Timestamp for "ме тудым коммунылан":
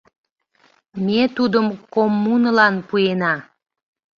1.05-2.75